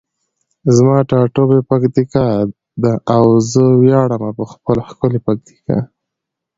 [0.75, 2.27] زما ټاټوبی پکتیکا
[2.83, 5.77] ده او زه ویاړمه په خپله ښکلي پکتیکا.